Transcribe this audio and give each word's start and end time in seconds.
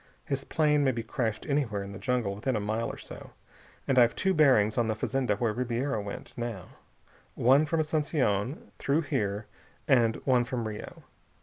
His 0.25 0.43
plane 0.43 0.83
may 0.83 0.91
be 0.91 1.03
crashed 1.03 1.45
anywhere 1.45 1.83
in 1.83 1.91
the 1.91 1.99
jungle 1.99 2.33
within 2.33 2.55
a 2.55 2.59
mile 2.59 2.89
or 2.89 2.97
so. 2.97 3.33
And 3.87 3.99
I've 3.99 4.15
two 4.15 4.33
bearings 4.33 4.75
on 4.75 4.87
the 4.87 4.95
fazenda 4.95 5.35
where 5.35 5.53
Ribiera 5.53 6.01
went, 6.01 6.35
now. 6.35 6.69
One 7.35 7.67
from 7.67 7.81
Asunción 7.81 8.71
through 8.79 9.01
here 9.01 9.45
and 9.87 10.15
one 10.25 10.43
from 10.43 10.67
Rio. 10.67 11.03